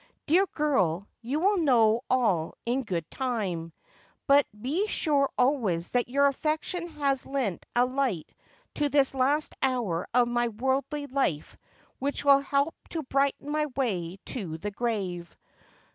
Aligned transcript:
'Dear 0.25 0.47
girl, 0.47 1.07
you 1.21 1.39
will 1.41 1.59
know 1.59 2.01
all 2.09 2.55
in 2.65 2.81
good 2.81 3.07
time. 3.11 3.71
But 4.25 4.47
he 4.51 4.87
sure 4.87 5.29
always 5.37 5.91
that 5.91 6.09
your 6.09 6.25
affection 6.25 6.87
has 6.87 7.27
lent 7.27 7.67
a 7.75 7.85
light 7.85 8.27
to 8.73 8.89
this 8.89 9.13
last 9.13 9.53
hour 9.61 10.07
of 10.11 10.27
my 10.27 10.47
worldly 10.47 11.05
life 11.05 11.55
which 11.99 12.25
will 12.25 12.39
help 12.39 12.73
to 12.89 13.03
brighten 13.03 13.51
my 13.51 13.67
way 13.75 14.17
to 14.25 14.57
the 14.57 14.71
grave. 14.71 15.37